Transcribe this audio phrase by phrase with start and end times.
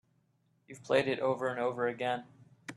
[0.67, 2.23] You've played it over and over again.